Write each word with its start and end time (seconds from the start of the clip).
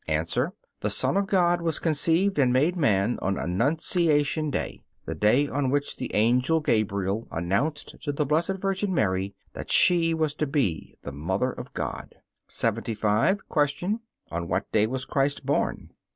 A. 0.07 0.25
The 0.79 0.89
Son 0.89 1.15
of 1.15 1.27
God 1.27 1.61
was 1.61 1.77
conceived 1.77 2.39
and 2.39 2.51
made 2.51 2.75
man 2.75 3.19
on 3.21 3.37
Annunciation 3.37 4.49
day 4.49 4.83
the 5.05 5.13
day 5.13 5.47
on 5.47 5.69
which 5.69 5.95
the 5.97 6.11
Angel 6.15 6.59
Gabriel 6.59 7.27
announced 7.29 8.01
to 8.01 8.11
the 8.11 8.25
Blessed 8.25 8.55
Virgin 8.55 8.95
Mary 8.95 9.35
that 9.53 9.69
she 9.69 10.15
was 10.15 10.33
to 10.33 10.47
be 10.47 10.97
the 11.03 11.11
Mother 11.11 11.51
of 11.51 11.71
God. 11.75 12.15
75. 12.47 13.41
Q. 13.77 14.01
On 14.31 14.47
what 14.47 14.71
day 14.71 14.87
was 14.87 15.05
Christ 15.05 15.45
born? 15.45 15.91